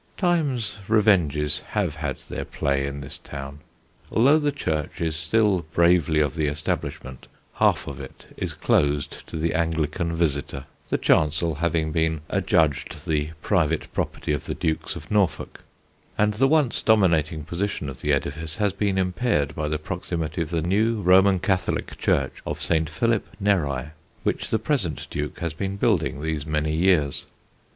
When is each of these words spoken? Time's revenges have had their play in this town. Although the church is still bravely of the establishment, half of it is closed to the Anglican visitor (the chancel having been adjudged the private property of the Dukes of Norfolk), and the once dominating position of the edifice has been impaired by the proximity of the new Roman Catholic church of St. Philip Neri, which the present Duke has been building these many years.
Time's 0.17 0.77
revenges 0.87 1.59
have 1.73 1.93
had 1.97 2.17
their 2.27 2.43
play 2.43 2.87
in 2.87 3.01
this 3.01 3.19
town. 3.19 3.59
Although 4.11 4.39
the 4.39 4.51
church 4.51 4.99
is 4.99 5.15
still 5.15 5.59
bravely 5.75 6.19
of 6.19 6.33
the 6.33 6.47
establishment, 6.47 7.27
half 7.53 7.85
of 7.85 7.99
it 8.01 8.33
is 8.35 8.55
closed 8.55 9.21
to 9.27 9.37
the 9.37 9.53
Anglican 9.53 10.15
visitor 10.15 10.65
(the 10.89 10.97
chancel 10.97 11.53
having 11.53 11.91
been 11.91 12.21
adjudged 12.29 13.05
the 13.05 13.29
private 13.43 13.93
property 13.93 14.33
of 14.33 14.45
the 14.45 14.55
Dukes 14.55 14.95
of 14.95 15.11
Norfolk), 15.11 15.61
and 16.17 16.33
the 16.33 16.47
once 16.47 16.81
dominating 16.81 17.43
position 17.43 17.87
of 17.87 18.01
the 18.01 18.11
edifice 18.11 18.55
has 18.55 18.73
been 18.73 18.97
impaired 18.97 19.53
by 19.53 19.67
the 19.67 19.77
proximity 19.77 20.41
of 20.41 20.49
the 20.49 20.63
new 20.63 20.99
Roman 20.99 21.37
Catholic 21.37 21.95
church 21.99 22.41
of 22.43 22.59
St. 22.59 22.89
Philip 22.89 23.27
Neri, 23.39 23.89
which 24.23 24.49
the 24.49 24.57
present 24.57 25.05
Duke 25.11 25.41
has 25.41 25.53
been 25.53 25.77
building 25.77 26.23
these 26.23 26.43
many 26.43 26.75
years. 26.75 27.27